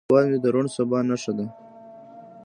هیواد 0.09 0.25
مې 0.31 0.37
د 0.43 0.47
روڼ 0.53 0.65
سبا 0.75 0.99
نښه 1.09 1.31
ده 1.37 1.45